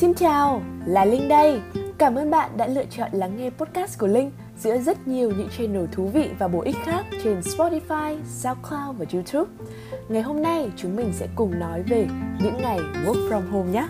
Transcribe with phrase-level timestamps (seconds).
[0.00, 1.60] Xin chào, là Linh đây.
[1.98, 5.48] Cảm ơn bạn đã lựa chọn lắng nghe podcast của Linh giữa rất nhiều những
[5.58, 9.50] channel thú vị và bổ ích khác trên Spotify, SoundCloud và YouTube.
[10.08, 12.06] Ngày hôm nay chúng mình sẽ cùng nói về
[12.42, 13.86] những ngày work from home nhé.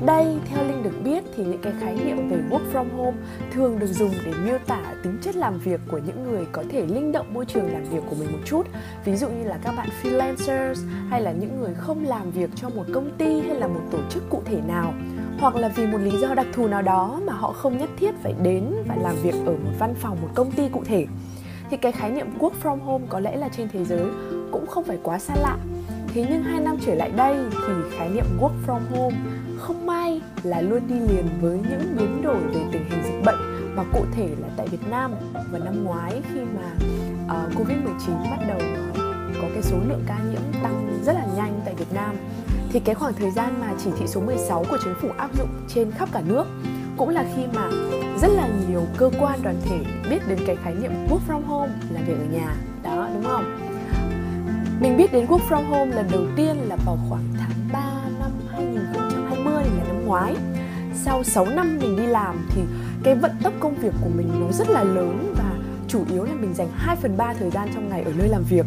[0.00, 3.16] Trước đây, theo Linh được biết thì những cái khái niệm về work from home
[3.52, 6.86] thường được dùng để miêu tả tính chất làm việc của những người có thể
[6.86, 8.66] linh động môi trường làm việc của mình một chút.
[9.04, 10.74] Ví dụ như là các bạn freelancers
[11.08, 13.98] hay là những người không làm việc cho một công ty hay là một tổ
[14.10, 14.94] chức cụ thể nào.
[15.38, 18.14] Hoặc là vì một lý do đặc thù nào đó mà họ không nhất thiết
[18.22, 21.06] phải đến và làm việc ở một văn phòng một công ty cụ thể.
[21.70, 24.06] Thì cái khái niệm work from home có lẽ là trên thế giới
[24.52, 25.56] cũng không phải quá xa lạ.
[26.14, 29.16] Thế nhưng hai năm trở lại đây thì khái niệm work from home
[29.58, 33.74] không may là luôn đi liền với những biến đổi về tình hình dịch bệnh
[33.76, 35.12] mà cụ thể là tại Việt Nam.
[35.50, 36.86] Vào năm ngoái khi mà
[37.28, 38.58] ờ, uh, Covid-19 bắt đầu
[39.34, 42.16] có cái số lượng ca nhiễm tăng rất là nhanh tại Việt Nam
[42.72, 45.48] thì cái khoảng thời gian mà chỉ thị số 16 của chính phủ áp dụng
[45.68, 46.44] trên khắp cả nước
[46.96, 47.68] cũng là khi mà
[48.20, 49.78] rất là nhiều cơ quan đoàn thể
[50.10, 52.56] biết đến cái khái niệm work from home là việc ở nhà.
[52.82, 53.58] Đó đúng không?
[54.80, 57.24] Mình biết đến work from home lần đầu tiên là vào khoảng
[60.06, 60.34] ngoái.
[60.94, 62.62] Sau 6 năm mình đi làm thì
[63.02, 65.52] cái vận tốc công việc của mình nó rất là lớn và
[65.88, 68.42] chủ yếu là mình dành 2 phần 3 thời gian trong ngày ở nơi làm
[68.48, 68.66] việc.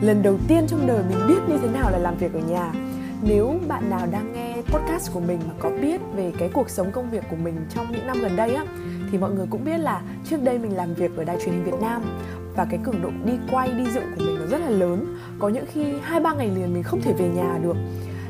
[0.00, 2.72] Lần đầu tiên trong đời mình biết như thế nào là làm việc ở nhà.
[3.22, 6.92] Nếu bạn nào đang nghe podcast của mình mà có biết về cái cuộc sống
[6.92, 8.64] công việc của mình trong những năm gần đây á,
[9.10, 11.64] thì mọi người cũng biết là trước đây mình làm việc ở đài truyền hình
[11.64, 12.02] Việt Nam
[12.56, 15.16] và cái cường độ đi quay, đi dựng của mình nó rất là lớn.
[15.38, 17.76] Có những khi hai ba ngày liền mình không thể về nhà được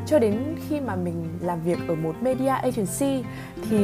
[0.07, 3.25] cho đến khi mà mình làm việc ở một media agency
[3.71, 3.79] thì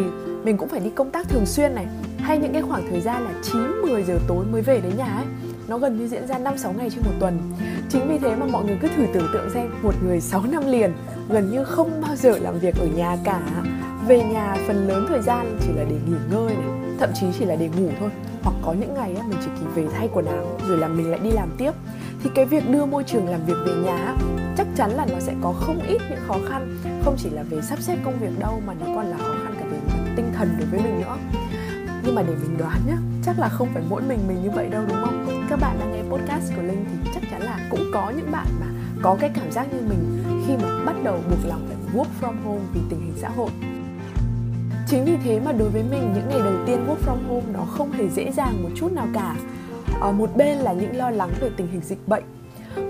[0.45, 1.87] mình cũng phải đi công tác thường xuyên này
[2.19, 5.05] hay những cái khoảng thời gian là 9 10 giờ tối mới về đến nhà
[5.05, 5.27] ấy
[5.69, 7.39] nó gần như diễn ra 5 6 ngày trên một tuần.
[7.89, 10.63] Chính vì thế mà mọi người cứ thử tưởng tượng xem một người 6 năm
[10.67, 10.93] liền
[11.29, 13.41] gần như không bao giờ làm việc ở nhà cả.
[14.07, 16.69] Về nhà phần lớn thời gian chỉ là để nghỉ ngơi này,
[16.99, 18.11] thậm chí chỉ là để ngủ thôi.
[18.43, 21.11] Hoặc có những ngày á, mình chỉ kịp về thay quần áo rồi là mình
[21.11, 21.73] lại đi làm tiếp.
[22.23, 24.15] Thì cái việc đưa môi trường làm việc về nhà
[24.57, 26.79] chắc chắn là nó sẽ có không ít những khó khăn.
[27.05, 29.55] Không chỉ là về sắp xếp công việc đâu, mà nó còn là khó khăn
[29.61, 29.79] cả về
[30.17, 31.17] tinh thần đối với mình nữa.
[32.05, 34.69] Nhưng mà để mình đoán nhá, chắc là không phải mỗi mình mình như vậy
[34.69, 35.47] đâu, đúng không?
[35.51, 38.47] Các bạn đang nghe podcast của linh thì chắc chắn là cũng có những bạn
[38.61, 38.67] mà
[39.03, 42.35] có cái cảm giác như mình khi mà bắt đầu buộc lòng phải work from
[42.45, 43.51] home vì tình hình xã hội.
[44.89, 47.61] Chính vì thế mà đối với mình, những ngày đầu tiên work from home nó
[47.61, 49.37] không hề dễ dàng một chút nào cả
[50.03, 52.25] à, một bên là những lo lắng về tình hình dịch bệnh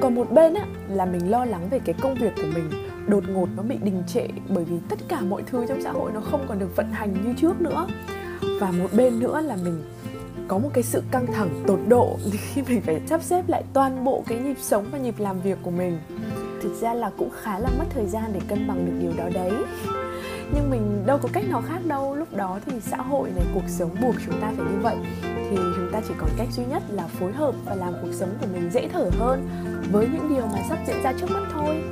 [0.01, 2.71] còn một bên á là mình lo lắng về cái công việc của mình
[3.09, 6.13] đột ngột nó bị đình trệ bởi vì tất cả mọi thứ trong xã hội
[6.15, 7.87] nó không còn được vận hành như trước nữa.
[8.61, 9.83] Và một bên nữa là mình
[10.49, 14.05] có một cái sự căng thẳng tột độ khi mình phải sắp xếp lại toàn
[14.05, 15.99] bộ cái nhịp sống và nhịp làm việc của mình.
[16.63, 19.31] Thực ra là cũng khá là mất thời gian để cân bằng được điều đó
[19.35, 19.53] đấy
[20.55, 22.15] nhưng mình đâu có cách nào khác đâu.
[22.15, 24.97] Lúc đó thì xã hội này, cuộc sống buộc chúng ta phải như vậy.
[25.23, 28.31] Thì chúng ta chỉ còn cách duy nhất là phối hợp và làm cuộc sống
[28.41, 29.49] của mình dễ thở hơn
[29.93, 31.83] với những điều mà sắp diễn ra trước mắt thôi.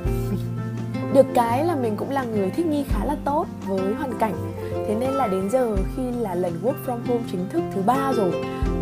[1.13, 4.53] Được cái là mình cũng là người thích nghi khá là tốt với hoàn cảnh.
[4.87, 8.13] Thế nên là đến giờ khi là lần work from home chính thức thứ ba
[8.13, 8.31] rồi,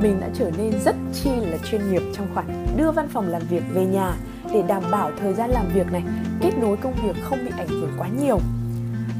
[0.01, 3.41] mình đã trở nên rất chi là chuyên nghiệp trong khoản đưa văn phòng làm
[3.49, 4.15] việc về nhà
[4.53, 6.03] để đảm bảo thời gian làm việc này,
[6.41, 8.39] kết nối công việc không bị ảnh hưởng quá nhiều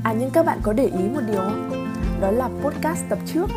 [0.05, 1.87] à nhưng các bạn có để ý một điều không?
[2.21, 3.49] Đó là podcast tập trước.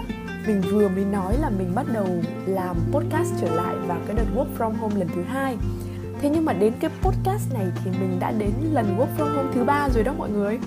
[0.47, 2.07] Mình vừa mới nói là mình bắt đầu
[2.47, 5.57] làm podcast trở lại vào cái đợt work from home lần thứ hai.
[6.21, 9.49] Thế nhưng mà đến cái podcast này thì mình đã đến lần work from home
[9.55, 10.59] thứ ba rồi đó mọi người.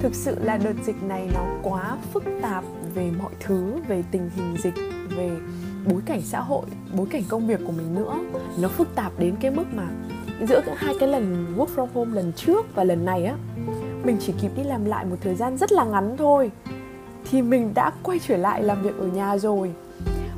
[0.00, 4.30] Thực sự là đợt dịch này nó quá phức tạp về mọi thứ, về tình
[4.36, 4.74] hình dịch,
[5.16, 5.30] về
[5.86, 6.66] bối cảnh xã hội,
[6.96, 8.18] bối cảnh công việc của mình nữa.
[8.58, 9.88] Nó phức tạp đến cái mức mà
[10.48, 13.36] giữa hai cái lần work from home lần trước và lần này á
[14.04, 16.50] mình chỉ kịp đi làm lại một thời gian rất là ngắn thôi
[17.30, 19.70] thì mình đã quay trở lại làm việc ở nhà rồi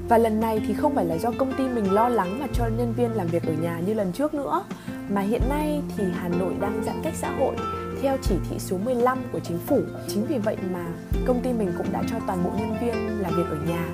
[0.08, 2.64] và lần này thì không phải là do công ty mình lo lắng mà cho
[2.78, 4.64] nhân viên làm việc ở nhà như lần trước nữa
[5.08, 7.56] mà hiện nay thì Hà Nội đang giãn cách xã hội
[8.02, 9.80] theo chỉ thị số 15 của chính phủ.
[10.08, 10.86] Chính vì vậy mà
[11.26, 13.88] công ty mình cũng đã cho toàn bộ nhân viên làm việc ở nhà.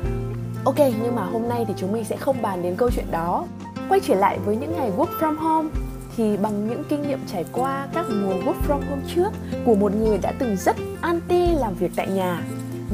[0.65, 3.47] Ok, nhưng mà hôm nay thì chúng mình sẽ không bàn đến câu chuyện đó.
[3.89, 5.69] Quay trở lại với những ngày work from home
[6.17, 9.31] thì bằng những kinh nghiệm trải qua các mùa work from home trước,
[9.65, 12.43] của một người đã từng rất anti làm việc tại nhà,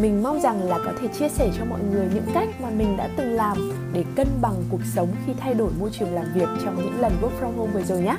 [0.03, 2.97] mình mong rằng là có thể chia sẻ cho mọi người những cách mà mình
[2.97, 6.49] đã từng làm để cân bằng cuộc sống khi thay đổi môi trường làm việc
[6.65, 8.17] trong những lần work from home vừa rồi nhé.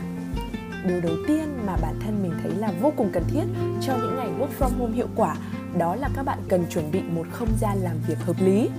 [0.87, 3.43] Điều đầu tiên mà bản thân mình thấy là vô cùng cần thiết
[3.81, 5.35] cho những ngày work from home hiệu quả,
[5.77, 8.69] đó là các bạn cần chuẩn bị một không gian làm việc hợp lý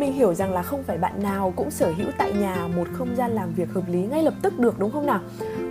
[0.00, 3.16] mình hiểu rằng là không phải bạn nào cũng sở hữu tại nhà một không
[3.16, 5.20] gian làm việc hợp lý ngay lập tức được đúng không nào?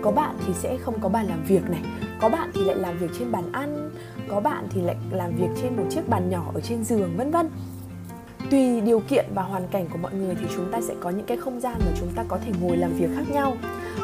[0.02, 1.82] Có bạn thì sẽ không có bàn làm việc này
[2.20, 3.90] có bạn thì lại làm việc trên bàn ăn
[4.28, 7.30] có bạn thì lại làm việc trên một chiếc bàn nhỏ ở trên giường vân
[7.30, 7.48] vân.
[8.50, 11.26] Tùy điều kiện và hoàn cảnh của mọi người thì chúng ta sẽ có những
[11.26, 13.56] cái không gian mà chúng ta có thể ngồi làm việc khác nhau.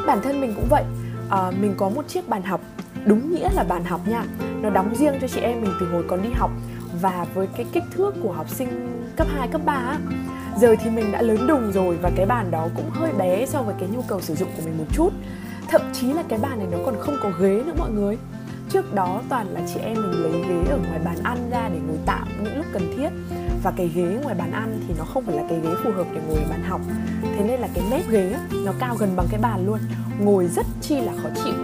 [0.06, 0.84] Bản thân mình cũng vậy.
[1.30, 2.60] À, mình có một chiếc bàn học.
[3.06, 4.24] Đúng nghĩa là bàn học nha.
[4.62, 6.50] Nó đóng riêng cho chị em mình từ hồi còn đi học.
[7.00, 9.98] Và với cái kích thước của học sinh cấp 2, cấp 3 á.
[10.60, 13.62] Giờ thì mình đã lớn đùng rồi và cái bàn đó cũng hơi bé so
[13.62, 15.12] với cái nhu cầu sử dụng của mình một chút.
[15.68, 18.18] Thậm chí là cái bàn này nó còn không có ghế nữa mọi người.
[18.70, 21.78] Trước đó toàn là chị em mình lấy ghế ở ngoài bàn ăn ra để
[21.86, 23.08] ngồi tạm những lúc cần thiết.
[23.62, 26.06] Và cái ghế ngoài bàn ăn thì nó không phải là cái ghế phù hợp
[26.14, 26.80] để ngồi bàn học.
[27.22, 29.78] Thế nên là cái mép ghế nó cao gần bằng cái bàn luôn.
[30.20, 31.54] Ngồi rất chi là khó chịu.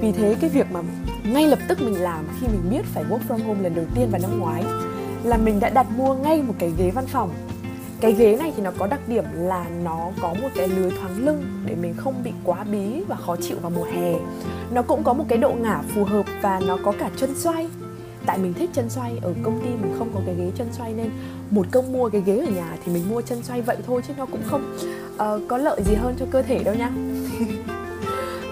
[0.00, 0.80] Vì thế cái việc mà
[1.24, 4.08] ngay lập tức mình làm khi mình biết phải work from home lần đầu tiên
[4.10, 4.64] vào năm ngoái
[5.24, 7.30] là mình đã đặt mua ngay một cái ghế văn phòng.
[8.00, 11.24] Cái ghế này thì nó có đặc điểm là nó có một cái lưới thoáng
[11.24, 14.14] lưng để mình không bị quá bí và khó chịu vào mùa hè.
[14.70, 17.68] Nó cũng có một cái độ ngả phù hợp và nó có cả chân xoay.
[18.26, 20.92] Tại mình thích chân xoay ở công ty mình không có cái ghế chân xoay
[20.92, 21.10] nên
[21.50, 24.14] một công mua cái ghế ở nhà thì mình mua chân xoay vậy thôi chứ
[24.18, 24.76] nó cũng không
[25.14, 26.90] uh, có lợi gì hơn cho cơ thể đâu nha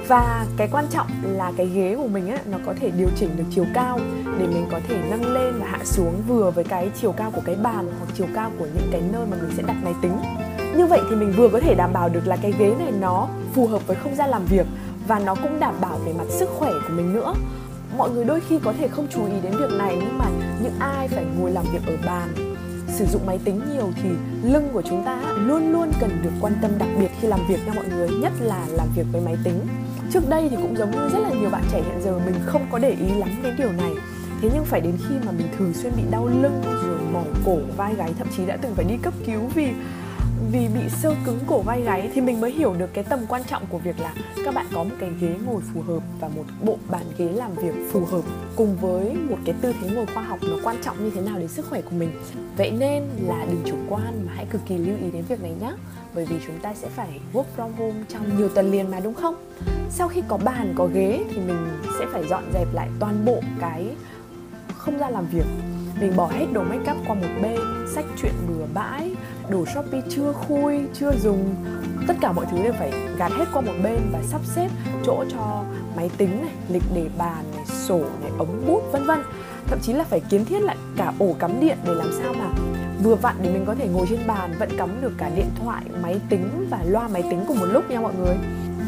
[0.09, 3.31] và cái quan trọng là cái ghế của mình á, nó có thể điều chỉnh
[3.37, 3.99] được chiều cao
[4.39, 7.43] để mình có thể nâng lên và hạ xuống vừa với cái chiều cao của
[7.45, 10.13] cái bàn hoặc chiều cao của những cái nơi mà mình sẽ đặt máy tính.
[10.77, 13.29] Như vậy thì mình vừa có thể đảm bảo được là cái ghế này nó
[13.55, 14.67] phù hợp với không gian làm việc
[15.09, 17.35] và nó cũng đảm bảo về mặt sức khỏe của mình nữa.
[17.97, 20.27] Mọi người đôi khi có thể không chú ý đến việc này nhưng mà
[20.63, 22.55] những ai phải ngồi làm việc ở bàn,
[22.89, 24.09] sử dụng máy tính nhiều thì
[24.43, 27.67] lưng của chúng ta luôn luôn cần được quan tâm đặc biệt khi làm việc
[27.67, 29.61] nha mọi người, nhất là làm việc với máy tính
[30.13, 32.67] trước đây thì cũng giống như rất là nhiều bạn trẻ hiện giờ, mình không
[32.71, 33.93] có để ý lắm đến điều này.
[34.43, 37.59] Thế nhưng phải đến khi mà mình thường xuyên bị đau lưng, rồi mỏi cổ,
[37.77, 39.73] vai gáy, thậm chí đã từng phải đi cấp cứu vì
[40.53, 43.43] vì bị sơ cứng cổ vai gáy, thì mình mới hiểu được cái tầm quan
[43.45, 44.15] trọng của việc là
[44.45, 47.55] các bạn có một cái ghế ngồi phù hợp và một bộ bàn ghế làm
[47.55, 48.21] việc phù hợp
[48.57, 51.39] cùng với một cái tư thế ngồi khoa học nó quan trọng như thế nào
[51.39, 52.11] đến sức khỏe của mình.
[52.57, 55.53] Vậy nên là đừng chủ quan mà hãy cực kỳ lưu ý đến việc này
[55.61, 55.73] nhé
[56.15, 59.15] bởi vì chúng ta sẽ phải work from home trong nhiều tuần liền mà, đúng
[59.15, 59.35] không?
[59.91, 61.69] Sau khi có bàn, có ghế thì mình
[61.99, 63.87] sẽ phải dọn dẹp lại toàn bộ cái
[64.69, 65.47] không gian làm việc.
[66.01, 67.59] Mình bỏ hết đồ make up qua một bên
[67.95, 69.15] sách chuyện bừa bãi,
[69.49, 71.55] đồ shopee chưa khui, chưa dùng.
[72.09, 74.69] Tất cả mọi thứ đều phải gạt hết qua một bên và sắp xếp
[75.05, 75.65] chỗ cho
[75.97, 79.19] máy tính này, lịch để bàn này, sổ này, ống bút, vân vân
[79.69, 82.51] thậm chí là phải kiến thiết lại cả ổ cắm điện để làm sao mà
[83.03, 85.83] vừa vặn để mình có thể ngồi trên bàn vẫn cắm được cả điện thoại,
[86.03, 88.37] máy tính và loa máy tính cùng một lúc nha mọi người.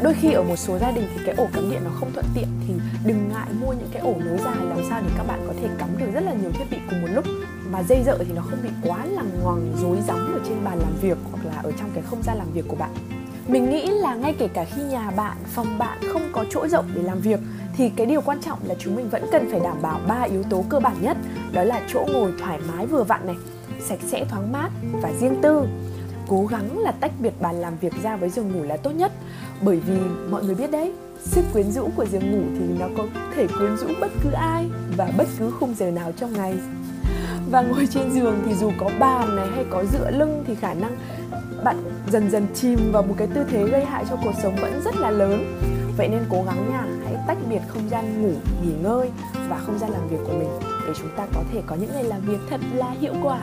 [0.03, 2.25] Đôi khi ở một số gia đình thì cái ổ cắm điện nó không thuận
[2.35, 2.75] tiện thì
[3.07, 5.69] đừng ngại mua những cái ổ nối dài làm sao để các bạn có thể
[5.79, 7.25] cắm được rất là nhiều thiết bị cùng một lúc.
[7.73, 10.79] Mà dây dợ thì nó không bị quá lằng ngoằng, rối rắm ở trên bàn
[10.79, 12.91] làm việc hoặc là ở trong cái không gian làm việc của bạn.
[13.49, 16.91] Mình nghĩ là ngay kể cả khi nhà bạn, phòng bạn không có chỗ rộng
[16.95, 17.41] để làm việc
[17.77, 20.43] thì cái điều quan trọng là chúng mình vẫn cần phải đảm bảo ba yếu
[20.43, 21.17] tố cơ bản nhất,
[21.53, 23.37] đó là chỗ ngồi thoải mái vừa vặn này,
[23.81, 24.71] sạch sẽ, thoáng mát
[25.03, 25.67] và riêng tư.
[26.29, 29.13] Cố gắng là tách biệt bàn làm việc ra với giường ngủ là tốt nhất.
[29.63, 29.99] Bởi vì
[30.31, 33.05] mọi người biết đấy, sức quyến rũ của giường ngủ thì nó có
[33.37, 34.67] thể quyến rũ bất cứ ai
[34.97, 36.55] và bất cứ khung giờ nào trong ngày.
[37.51, 40.75] Và ngồi trên giường thì dù có bàn này hay có dựa lưng thì khả
[40.75, 40.97] năng
[41.65, 41.77] bạn
[42.11, 44.97] dần dần chìm vào một cái tư thế gây hại cho cuộc sống vẫn rất
[44.97, 45.61] là lớn.
[45.97, 49.11] Vậy nên cố gắng nha, hãy tách biệt không gian ngủ, nghỉ ngơi
[49.49, 50.49] và không gian làm việc của mình
[50.87, 53.41] để chúng ta có thể có những ngày làm việc thật là hiệu quả.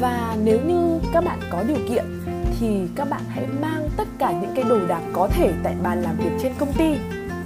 [0.00, 2.04] Và nếu như các bạn có điều kiện
[2.60, 6.02] thì các bạn hãy mang tất cả những cái đồ đạc có thể tại bàn
[6.02, 6.94] làm việc trên công ty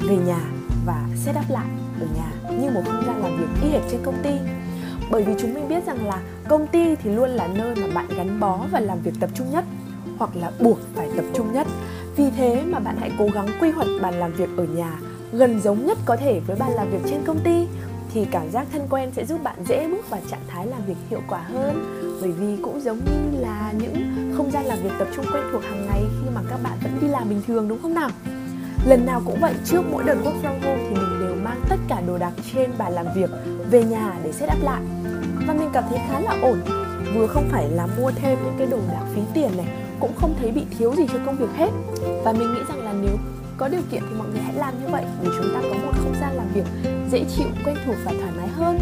[0.00, 0.40] về nhà
[0.86, 1.66] và set up lại
[2.00, 4.30] ở nhà như một không gian làm việc y hệt trên công ty.
[5.10, 8.08] Bởi vì chúng mình biết rằng là công ty thì luôn là nơi mà bạn
[8.16, 9.64] gắn bó và làm việc tập trung nhất
[10.18, 11.66] hoặc là buộc phải tập trung nhất
[12.16, 14.99] vì thế mà bạn hãy cố gắng quy hoạch bàn làm việc ở nhà
[15.33, 17.66] gần giống nhất có thể với bàn làm việc trên công ty,
[18.12, 20.94] thì cảm giác thân quen sẽ giúp bạn dễ bước vào trạng thái làm việc
[21.11, 22.00] hiệu quả hơn.
[22.21, 25.62] Bởi vì cũng giống như là những không gian làm việc tập trung quen thuộc
[25.64, 28.11] hàng ngày khi mà các bạn vẫn đi làm bình thường, đúng không nào?
[28.87, 31.76] Lần nào cũng vậy, trước mỗi đợt work from home thì mình đều mang tất
[31.88, 33.30] cả đồ đạc trên bàn làm việc
[33.71, 34.83] về nhà để set up lại.
[35.47, 36.83] Và mình cảm thấy khá là ổn
[37.14, 39.66] vừa không phải là mua thêm những cái đồ đạc phí tiền này,
[40.00, 41.70] cũng không thấy bị thiếu gì cho công việc hết.
[42.25, 43.16] Và mình nghĩ rằng là nếu
[43.56, 45.92] có điều kiện thì mọi người hãy làm như vậy để chúng ta có một
[46.02, 46.64] không gian làm việc
[47.11, 48.78] dễ chịu, quen thuộc và thoải mái hơn.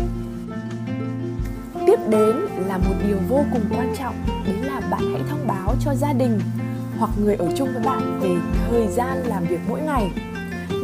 [1.86, 2.36] Tiếp đến
[2.66, 4.14] là một điều vô cùng quan trọng,
[4.46, 6.40] đấy là bạn hãy thông báo cho gia đình
[6.98, 8.36] hoặc người ở chung với bạn về
[8.68, 10.10] thời gian làm việc mỗi ngày.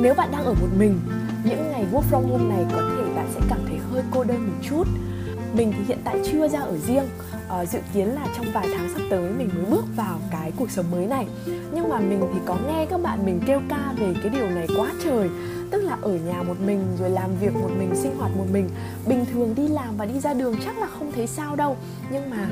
[0.01, 1.01] Nếu bạn đang ở một mình,
[1.45, 4.47] những ngày work from home này có thể bạn sẽ cảm thấy hơi cô đơn
[4.47, 4.85] một chút.
[5.55, 7.05] Mình thì hiện tại chưa ra ở riêng
[7.63, 10.71] uh, dự kiến là trong vài tháng sắp tới mình mới bước vào cái cuộc
[10.71, 11.27] sống mới này.
[11.47, 14.67] Nhưng mà mình thì có nghe các bạn mình kêu ca về cái điều này
[14.77, 15.29] quá trời.
[15.71, 18.71] Tức là ở nhà một mình rồi làm việc một mình sinh hoạt một mình.
[19.07, 21.77] Bình thường đi làm và đi ra đường chắc là không thấy sao đâu.
[22.11, 22.49] Nhưng mà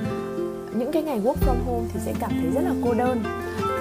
[0.75, 3.23] những cái ngày work from home thì sẽ cảm thấy rất là cô đơn.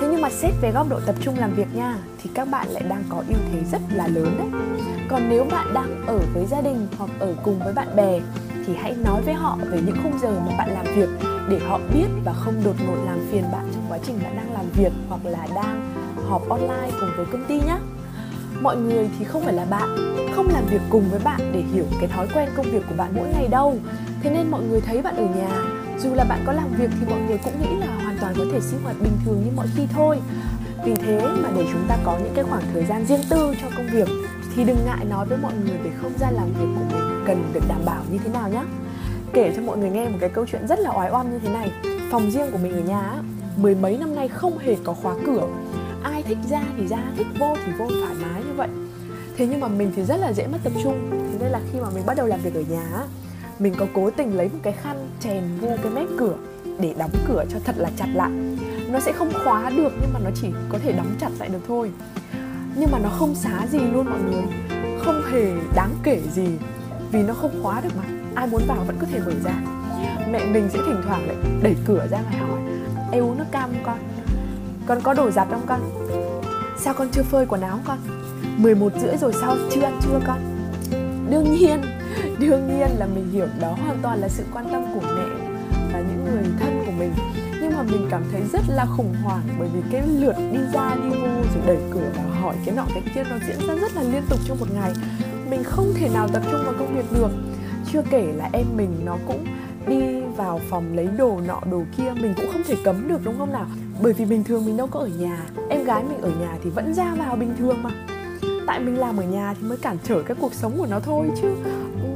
[0.02, 2.68] Thế nhưng mà xét về góc độ tập trung làm việc nha thì các bạn
[2.70, 4.62] lại đang có ưu thế rất là lớn đấy.
[5.10, 8.20] Còn nếu bạn đang ở với gia đình hoặc ở cùng với bạn bè
[8.66, 11.10] thì hãy nói với họ về những khung giờ mà bạn làm việc
[11.50, 14.54] để họ biết và không đột ngột làm phiền bạn trong quá trình bạn đang
[14.54, 15.94] làm việc hoặc là đang
[16.30, 17.78] họp online cùng với công ty nhé
[18.62, 21.86] mọi người thì không phải là bạn, không làm việc cùng với bạn để hiểu
[22.00, 23.78] cái thói quen công việc của bạn mỗi ngày đâu.
[24.24, 25.50] Thế nên mọi người thấy bạn ở nhà,
[26.00, 28.46] dù là bạn có làm việc thì mọi người cũng nghĩ là hoàn toàn có
[28.52, 30.20] thể sinh hoạt bình thường như mọi khi thôi.
[30.86, 33.68] Vì thế mà để chúng ta có những cái khoảng thời gian riêng tư cho
[33.78, 34.08] công việc
[34.56, 36.95] thì đừng ngại nói với mọi người về không gian làm việc của mình
[37.26, 38.62] cần được đảm bảo như thế nào nhé
[39.34, 41.50] kể cho mọi người nghe một cái câu chuyện rất là oái oăm như thế
[41.50, 41.72] này.
[42.12, 43.14] Phòng riêng của mình ở nhà
[43.58, 45.48] mười mấy năm nay không hề có khóa cửa.
[46.04, 48.68] Ai thích ra thì ra, thích vô thì vô, thoải mái như vậy.
[49.38, 51.10] Thế nhưng mà mình thì rất là dễ mất tập trung.
[51.32, 53.04] Thế nên là khi mà mình bắt đầu làm việc ở nhà
[53.60, 56.36] mình có cố tình lấy một cái khăn chèn vô cái mép cửa
[56.80, 58.32] để đóng cửa cho thật là chặt lại.
[58.92, 61.60] Nó sẽ không khóa được nhưng mà nó chỉ có thể đóng chặt lại được
[61.68, 61.92] thôi.
[62.76, 64.44] Nhưng mà nó không xá gì luôn mọi người.
[65.00, 66.48] Không hề đáng kể gì
[67.12, 68.04] vì nó không khóa được mà,
[68.36, 69.54] ai muốn vào vẫn có thể mở ra.
[70.32, 72.60] Mẹ mình sẽ thỉnh thoảng lại đẩy cửa ra và hỏi
[73.12, 73.98] em uống nước cam không con?
[74.86, 75.80] Con có đồ giặt không con?
[76.80, 77.98] Sao con chưa phơi quần áo con?
[78.58, 80.40] 11 rưỡi rồi sao chưa ăn trưa con?
[81.30, 81.82] Đương nhiên
[82.40, 85.26] đương nhiên là mình hiểu đó hoàn toàn là sự quan tâm của mẹ
[85.94, 87.14] và những người thân của mình.
[87.62, 90.96] Nhưng mà mình cảm thấy rất là khủng hoảng bởi vì cái lượt đi ra,
[91.04, 93.96] đi vô rồi đẩy cửa và hỏi cái nọ cái kia nó diễn ra rất
[93.96, 94.94] là liên tục trong một ngày
[95.50, 97.30] mình không thể nào tập trung vào công việc được.
[97.92, 99.46] Chưa kể là em mình nó cũng
[99.88, 103.38] đi vào phòng lấy đồ nọ đồ kia, mình cũng không thể cấm được, đúng
[103.38, 103.66] không nào?
[104.02, 105.46] Bởi vì bình thường mình đâu có ở nhà.
[105.70, 107.90] Em gái mình ở nhà thì vẫn ra vào bình thường mà.
[108.68, 111.28] Tại mình làm ở nhà thì mới cản trở cái cuộc sống của nó thôi
[111.42, 111.48] chứ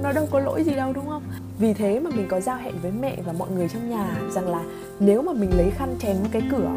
[0.03, 1.23] nó đâu có lỗi gì đâu, đúng không?
[1.59, 4.47] Vì thế mà mình có giao hẹn với mẹ và mọi người trong nhà rằng
[4.47, 4.61] là
[4.99, 6.69] nếu mà mình lấy khăn chèn cái cửa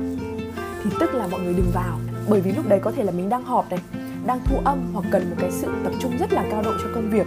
[0.84, 1.98] thì tức là mọi người đừng vào.
[2.28, 3.80] Bởi vì lúc đấy có thể là mình đang họp này
[4.26, 6.88] đang thu âm hoặc cần một cái sự tập trung rất là cao độ cho
[6.94, 7.26] công việc.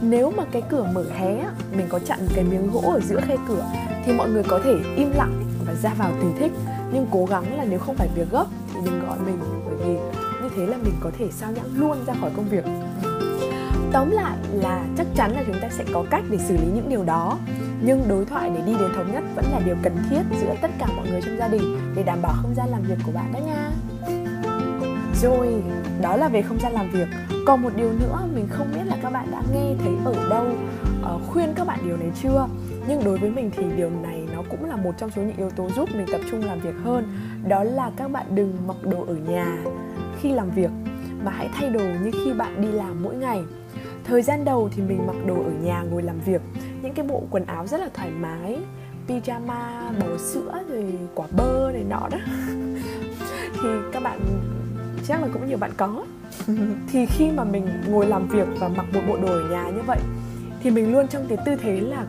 [0.00, 1.44] Nếu mà cái cửa mở hé
[1.76, 3.64] mình có chặn cái miếng gỗ ở giữa khe cửa,
[4.04, 6.52] thì mọi người có thể im lặng và ra vào tùy thích.
[6.92, 9.94] Nhưng cố gắng là nếu không phải việc gấp, thì đừng gọi mình, bởi vì
[10.42, 12.64] như thế là mình có thể sao nhãng luôn ra khỏi công việc.
[13.92, 16.88] Tóm lại là chắc chắn là chúng ta sẽ có cách để xử lý những
[16.88, 17.38] điều đó.
[17.82, 20.70] Nhưng đối thoại để đi đến thống nhất vẫn là điều cần thiết giữa tất
[20.78, 23.32] cả mọi người trong gia đình để đảm bảo không gian làm việc của bạn
[23.32, 23.70] đó nha
[25.22, 25.62] rồi.
[26.00, 27.06] Đó là về không gian làm việc.
[27.46, 30.46] Còn một điều nữa mình không biết là các bạn đã nghe thấy ở đâu
[31.14, 32.48] uh, khuyên các bạn điều này chưa?
[32.88, 35.50] Nhưng đối với mình thì điều này nó cũng là một trong số những yếu
[35.50, 37.18] tố giúp mình tập trung làm việc hơn.
[37.48, 39.58] Đó là các bạn đừng mặc đồ ở nhà
[40.20, 40.70] khi làm việc
[41.24, 43.42] mà hãy thay đồ như khi bạn đi làm mỗi ngày.
[44.04, 46.40] Thời gian đầu thì mình mặc đồ ở nhà ngồi làm việc
[46.82, 48.58] những cái bộ quần áo rất là thoải mái
[49.08, 52.18] pyjama bò sữa rồi quả bơ này nọ đó.
[53.62, 54.20] Thì các bạn
[55.08, 56.04] chắc là cũng nhiều bạn có.
[56.92, 59.82] Thì khi mà mình ngồi làm việc và mặc một bộ đồ ở nhà như
[59.86, 59.98] vậy
[60.62, 62.04] thì mình luôn trong cái tư thế là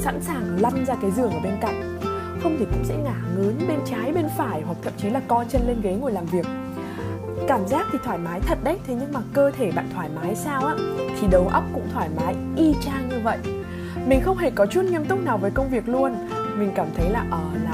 [0.00, 1.98] sẵn sàng lăn ra cái giường ở bên cạnh.
[2.42, 5.44] Không thì cũng sẽ ngả ngớn bên trái bên phải hoặc thậm chí là co
[5.48, 6.46] chân lên ghế ngồi làm việc.
[7.48, 10.36] Cảm giác thì thoải mái thật đấy thế nhưng mà cơ thể bạn thoải mái
[10.36, 10.74] sao á
[11.20, 13.38] thì đầu óc cũng thoải mái y chang như vậy.
[14.06, 16.14] Mình không hề có chút nghiêm túc nào với công việc luôn.
[16.58, 17.65] Mình cảm thấy là ở uh, thì làm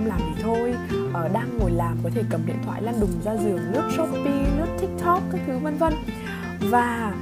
[0.00, 0.74] không làm thì thôi.
[1.12, 4.46] Ở đang ngồi làm, có thể cầm điện thoại lăn đùng ra giường, lướt shopee,
[4.58, 5.92] lướt tiktok các thứ, vân vân.
[6.60, 7.14] Và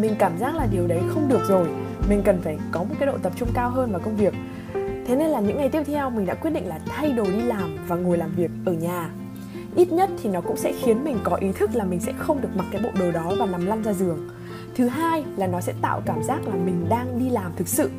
[0.00, 1.68] mình cảm giác là điều đấy không được rồi.
[2.08, 4.34] Mình cần phải có một cái độ tập trung cao hơn vào công việc.
[5.06, 7.40] Thế nên là những ngày tiếp theo, mình đã quyết định là thay đồ đi
[7.42, 9.10] làm và ngồi làm việc ở nhà.
[9.76, 12.40] Ít nhất thì nó cũng sẽ khiến mình có ý thức là mình sẽ không
[12.40, 14.28] được mặc cái bộ đồ đó và nằm lăn ra giường.
[14.76, 17.90] Thứ hai là nó sẽ tạo cảm giác là mình đang đi làm thực sự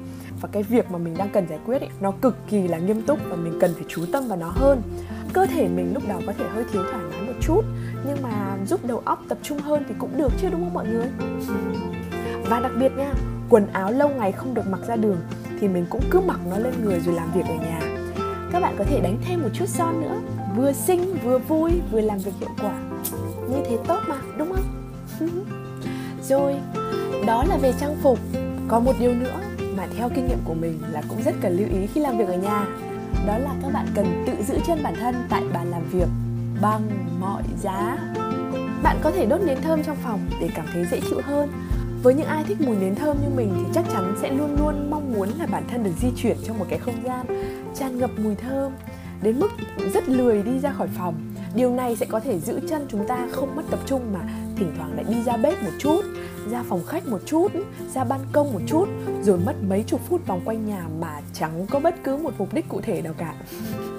[0.42, 3.02] và cái việc mà mình đang cần giải quyết ấy, nó cực kỳ là nghiêm
[3.02, 4.82] túc và mình cần phải chú tâm vào nó hơn.
[5.34, 7.62] Cơ thể mình lúc đầu có thể hơi thiếu thoải mái một chút
[8.08, 10.88] nhưng mà giúp đầu óc tập trung hơn thì cũng được chứ đúng không mọi
[10.88, 11.08] người?
[12.50, 13.14] Và đặc biệt nha
[13.50, 15.18] quần áo lâu ngày không được mặc ra đường
[15.60, 17.82] thì mình cũng cứ mặc nó lên người rồi làm việc ở nhà.
[18.52, 20.16] Các bạn có thể đánh thêm một chút son nữa.
[20.56, 22.80] Vừa xinh vừa vui vừa làm việc hiệu quả.
[23.50, 24.66] Như thế tốt mà đúng không?
[25.20, 25.28] Ừ
[26.30, 26.56] rồi
[27.26, 28.20] đó là về trang phục.
[28.68, 29.40] Có một điều nữa
[29.78, 32.28] mà theo kinh nghiệm của mình là cũng rất cần lưu ý khi làm việc
[32.28, 32.66] ở nhà.
[33.28, 36.08] Đó là các bạn cần tự giữ chân bản thân tại bàn làm việc
[36.62, 36.82] bằng
[37.20, 37.98] mọi giá.
[38.84, 41.50] Bạn có thể đốt nến thơm trong phòng để cảm thấy dễ chịu hơn.
[42.04, 44.90] Với những ai thích mùi nến thơm như mình thì chắc chắn sẽ luôn luôn
[44.90, 47.26] mong muốn là bản thân được di chuyển trong một cái không gian
[47.76, 48.72] tràn ngập mùi thơm
[49.22, 49.52] đến mức
[49.94, 51.16] rất lười đi ra khỏi phòng.
[51.56, 54.20] Điều này sẽ có thể giữ chân chúng ta không mất tập trung mà
[54.58, 56.02] thỉnh thoảng lại đi ra bếp một chút
[56.52, 57.52] ra phòng khách một chút,
[57.94, 58.86] ra ban công một chút,
[59.24, 62.54] rồi mất mấy chục phút vòng quanh nhà mà chẳng có bất cứ một mục
[62.54, 63.34] đích cụ thể nào cả.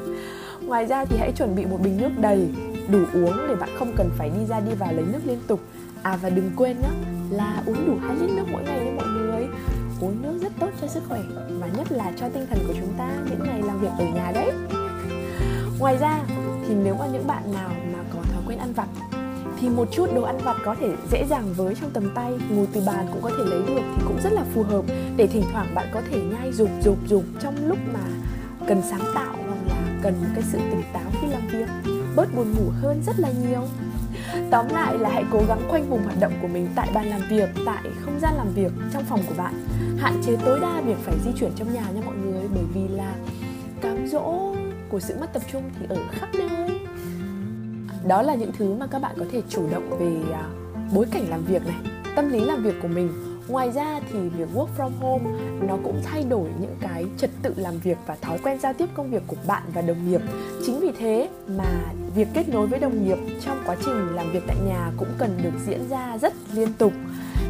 [0.67, 2.49] Ngoài ra thì hãy chuẩn bị một bình nước đầy,
[2.89, 5.61] đủ uống để bạn không cần phải đi ra đi vào lấy nước liên tục.
[6.03, 6.89] À và đừng quên nhé
[7.31, 9.47] là uống đủ 2 lít nước mỗi ngày nha mọi người.
[10.01, 11.21] Uống nước rất tốt cho sức khỏe
[11.61, 14.33] và nhất là cho tinh thần của chúng ta, những ngày làm việc ở nhà
[14.35, 14.53] đấy.
[15.79, 16.21] Ngoài ra
[16.69, 18.89] thì nếu mà những bạn nào mà có thói quen ăn vặt
[19.61, 22.67] thì một chút đồ ăn vặt có thể dễ dàng với trong tầm tay, ngồi
[22.73, 24.85] từ bàn cũng có thể lấy được thì cũng rất là phù hợp
[25.17, 28.01] để thỉnh thoảng bạn có thể nhai rụp rụp rụp trong lúc mà
[28.67, 31.93] cần sáng tạo hoặc là cần một cái sự tỉnh táo khi làm việc.
[32.17, 33.63] Bớt buồn ngủ hơn rất là nhiều.
[34.51, 37.21] Tóm lại là hãy cố gắng khoanh vùng hoạt động của mình tại bàn làm
[37.31, 39.55] việc, tại không gian làm việc trong phòng của bạn.
[39.99, 42.89] Hạn chế tối đa việc phải di chuyển trong nhà nha mọi người, bởi vì
[42.89, 43.15] là
[43.81, 44.55] cám dỗ
[44.89, 46.81] của sự mất tập trung thì ở khắp nơi
[48.09, 50.45] đó là những thứ mà các bạn có thể chủ động về à,
[50.95, 51.77] bối cảnh làm việc này,
[52.17, 53.09] tâm lý làm việc của mình.
[53.49, 55.25] Ngoài ra thì việc work from home
[55.61, 58.89] nó cũng thay đổi những cái trật tự làm việc và thói quen giao tiếp
[58.95, 60.21] công việc của bạn và đồng nghiệp.
[60.67, 61.65] Chính vì thế mà
[62.15, 65.39] việc kết nối với đồng nghiệp trong quá trình làm việc tại nhà cũng cần
[65.43, 66.93] được diễn ra rất liên tục.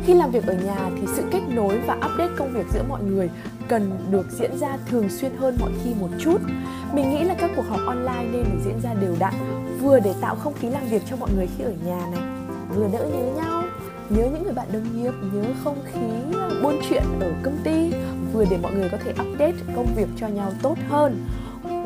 [0.04, 3.02] Khi làm việc ở nhà thì sự kết nối và update công việc giữa mọi
[3.02, 3.30] người
[3.68, 6.40] cần được diễn ra thường xuyên hơn mọi khi một chút.
[6.92, 9.34] Mình nghĩ là các cuộc họp online nên được diễn ra đều đặn
[9.80, 12.23] vừa để tạo không khí làm việc cho mọi người khi ở nhà này
[12.75, 13.64] vừa đỡ nhớ nhau
[14.08, 16.00] nhớ những người bạn đồng nghiệp nhớ không khí
[16.62, 17.92] buôn chuyện ở công ty
[18.32, 21.26] vừa để mọi người có thể update công việc cho nhau tốt hơn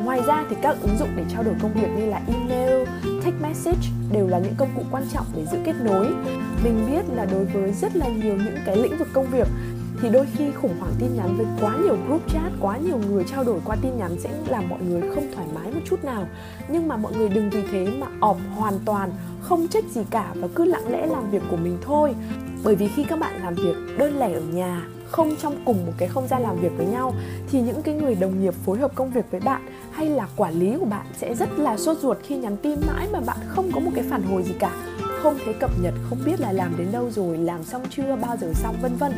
[0.03, 2.87] Ngoài ra thì các ứng dụng để trao đổi công việc như là email,
[3.23, 6.07] text message đều là những công cụ quan trọng để giữ kết nối.
[6.63, 9.47] Mình biết là đối với rất là nhiều những cái lĩnh vực công việc
[10.01, 13.23] thì đôi khi khủng hoảng tin nhắn với quá nhiều group chat, quá nhiều người
[13.23, 16.27] trao đổi qua tin nhắn sẽ làm mọi người không thoải mái một chút nào.
[16.67, 19.09] Nhưng mà mọi người đừng vì thế mà ọp hoàn toàn,
[19.41, 22.15] không trách gì cả và cứ lặng lẽ làm việc của mình thôi.
[22.63, 24.81] Bởi vì khi các bạn làm việc đơn lẻ ở nhà
[25.13, 27.13] không trong cùng một cái không gian làm việc với nhau
[27.51, 30.53] thì những cái người đồng nghiệp phối hợp công việc với bạn hay là quản
[30.53, 33.71] lý của bạn sẽ rất là sốt ruột khi nhắn tin mãi mà bạn không
[33.73, 34.71] có một cái phản hồi gì cả
[35.23, 38.37] không thấy cập nhật, không biết là làm đến đâu rồi, làm xong chưa, bao
[38.37, 39.11] giờ xong, vân vân.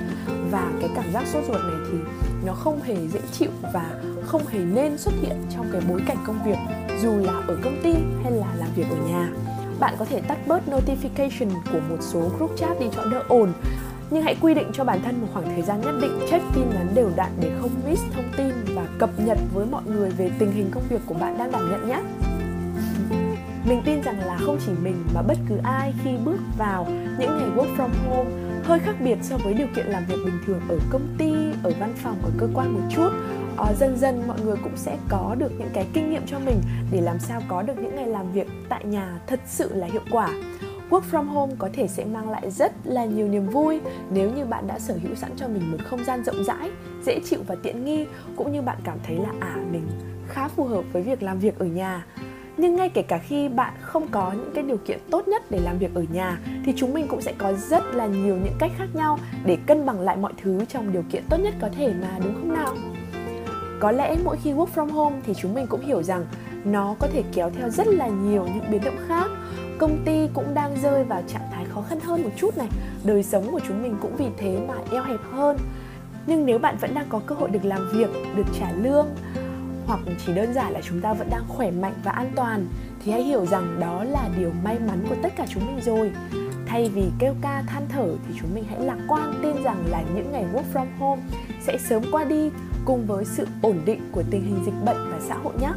[0.52, 1.98] Và cái cảm giác sốt ruột này thì
[2.46, 3.92] nó không hề dễ chịu và
[4.26, 6.58] không hề nên xuất hiện trong cái bối cảnh công việc,
[7.02, 9.30] dù là ở công ty hay là làm việc ở nhà.
[9.80, 13.54] Bạn có thể tắt bớt notification của một số group chat đi cho đỡ ồn,
[14.10, 16.70] nhưng hãy quy định cho bản thân một khoảng thời gian nhất định, check tin
[16.70, 20.32] nhắn đều đặn để không miss thông tin và cập nhật với mọi người về
[20.40, 22.02] tình hình công việc của bạn đang đảm nhận nhé
[23.66, 26.86] mình tin rằng là không chỉ mình mà bất cứ ai khi bước vào
[27.20, 28.30] những ngày work from home
[28.64, 31.32] hơi khác biệt so với điều kiện làm việc bình thường ở công ty,
[31.64, 33.10] ở văn phòng, ở cơ quan một chút.
[33.58, 36.62] À, dần dần mọi người cũng sẽ có được những cái kinh nghiệm cho mình
[36.92, 40.02] để làm sao có được những ngày làm việc tại nhà thật sự là hiệu
[40.12, 40.30] quả.
[40.90, 44.46] Work from home có thể sẽ mang lại rất là nhiều niềm vui nếu như
[44.46, 46.72] bạn đã sở hữu sẵn cho mình một không gian rộng rãi,
[47.06, 49.88] dễ chịu và tiện nghi cũng như bạn cảm thấy là à mình
[50.28, 52.06] khá phù hợp với việc làm việc ở nhà
[52.58, 55.60] nhưng ngay kể cả khi bạn không có những cái điều kiện tốt nhất để
[55.60, 58.72] làm việc ở nhà, thì chúng mình cũng sẽ có rất là nhiều những cách
[58.78, 61.94] khác nhau để cân bằng lại mọi thứ trong điều kiện tốt nhất có thể
[62.02, 62.76] mà, đúng không nào?
[63.80, 66.26] Có lẽ mỗi khi work from home thì chúng mình cũng hiểu rằng
[66.66, 69.28] nó có thể kéo theo rất là nhiều những biến động khác.
[69.78, 72.68] Công ty cũng đang rơi vào trạng thái khó khăn hơn một chút này.
[73.04, 75.58] Đời sống của chúng mình cũng vì thế mà eo hẹp hơn.
[76.28, 79.08] Nhưng nếu bạn vẫn đang có cơ hội được làm việc, được trả lương
[79.88, 82.68] hoặc chỉ đơn giản là chúng ta vẫn đang khỏe mạnh và an toàn,
[83.04, 86.12] thì hãy hiểu rằng đó là điều may mắn của tất cả chúng mình rồi.
[86.68, 90.04] Thay vì kêu ca than thở thì chúng mình hãy lạc quan tin rằng là
[90.16, 91.22] những ngày work from home
[91.62, 92.50] sẽ sớm qua đi
[92.86, 95.72] cùng với sự ổn định của tình hình dịch bệnh và xã hội nhé.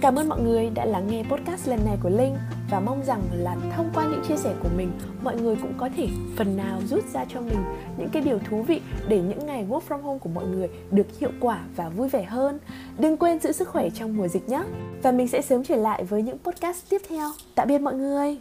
[0.00, 2.36] Cảm ơn mọi người đã lắng nghe podcast lần này của Linh
[2.70, 5.88] và mong rằng là thông qua những chia sẻ của mình, mọi người cũng có
[5.96, 7.64] thể phần nào rút ra cho mình
[7.98, 11.06] những cái điều thú vị để những ngày work from home của mọi người được
[11.20, 12.58] hiệu quả và vui vẻ hơn.
[12.98, 14.62] Đừng quên giữ sức khỏe trong mùa dịch nhé.
[15.02, 17.30] Và mình sẽ sớm trở lại với những podcast tiếp theo.
[17.54, 18.38] Tạm biệt mọi người.